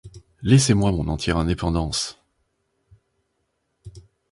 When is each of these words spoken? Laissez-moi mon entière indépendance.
Laissez-moi 0.41 0.91
mon 0.91 1.07
entière 1.09 1.37
indépendance. 1.37 2.17